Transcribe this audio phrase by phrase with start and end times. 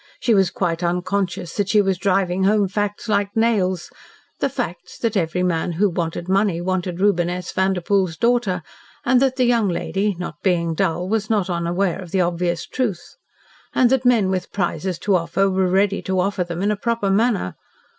[0.19, 3.91] She was quite unconscious that she was driving home facts like nails
[4.39, 7.51] the facts that every man who wanted money wanted Reuben S.
[7.51, 8.63] Vanderpoel's daughter
[9.05, 13.15] and that the young lady, not being dull, was not unaware of the obvious truth!
[13.75, 17.11] And that men with prizes to offer were ready to offer them in a proper
[17.11, 17.55] manner.